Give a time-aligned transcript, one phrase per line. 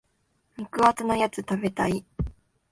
[0.57, 2.03] 肉厚なやつ食べたい。